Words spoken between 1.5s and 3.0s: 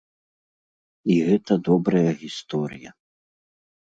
добрая гісторыя.